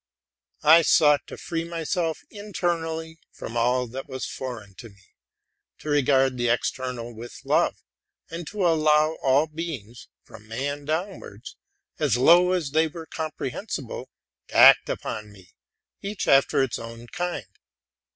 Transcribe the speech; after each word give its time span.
I 0.63 0.79
endeav 0.81 1.11
ored 1.13 1.25
to 1.27 1.37
free 1.37 1.63
myself 1.63 2.23
inwardly 2.31 3.19
from 3.31 3.55
all 3.55 3.85
that 3.85 4.09
was 4.09 4.25
foreign 4.25 4.73
to 4.79 4.89
me; 4.89 5.03
to 5.77 5.89
regard 5.89 6.39
the 6.39 6.49
external 6.49 7.13
with 7.13 7.45
love; 7.45 7.75
and 8.31 8.47
to 8.47 8.65
allow 8.65 9.17
all 9.21 9.45
beings, 9.45 10.07
from 10.23 10.47
man 10.47 10.85
downwards, 10.85 11.55
as 11.99 12.17
low 12.17 12.53
as 12.53 12.71
they 12.71 12.87
were 12.87 13.05
compre 13.05 13.51
hensible, 13.51 14.07
to 14.47 14.55
act 14.57 14.89
upon 14.89 15.31
me, 15.31 15.51
each 16.01 16.27
after 16.27 16.63
its 16.63 16.79
own 16.79 17.05
kind. 17.05 17.45